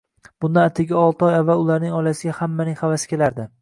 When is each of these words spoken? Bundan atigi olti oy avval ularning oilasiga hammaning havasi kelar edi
Bundan 0.45 0.65
atigi 0.69 0.97
olti 1.03 1.27
oy 1.29 1.37
avval 1.41 1.63
ularning 1.67 2.01
oilasiga 2.01 2.39
hammaning 2.43 2.85
havasi 2.85 3.15
kelar 3.17 3.41
edi 3.41 3.53